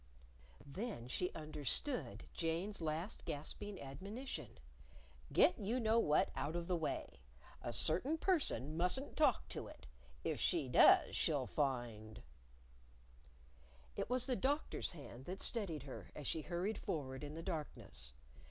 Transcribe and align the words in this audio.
Then 0.65 1.07
she 1.07 1.31
understood 1.35 2.23
Jane's 2.33 2.81
last 2.81 3.23
gasping 3.23 3.79
admonition 3.79 4.57
"Get 5.31 5.59
you 5.59 5.79
know 5.79 5.99
what 5.99 6.31
out 6.35 6.55
of 6.55 6.65
the 6.65 6.75
way! 6.75 7.19
A 7.61 7.71
certain 7.71 8.17
person 8.17 8.75
mustn't 8.75 9.15
talk 9.15 9.47
to 9.49 9.67
it! 9.67 9.85
If 10.23 10.39
she 10.39 10.67
does 10.67 11.15
she'll 11.15 11.45
find" 11.45 12.23
It 13.95 14.09
was 14.09 14.25
the 14.25 14.35
Doctor's 14.35 14.93
hand 14.93 15.25
that 15.25 15.39
steadied 15.39 15.83
her 15.83 16.09
as 16.15 16.25
she 16.25 16.41
hurried 16.41 16.79
forward 16.79 17.23
in 17.23 17.35
the 17.35 17.43
darkness. 17.43 18.13